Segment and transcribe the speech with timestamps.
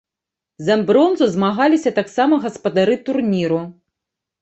[0.69, 3.65] За бронзу змагаліся таксама гаспадары турніру.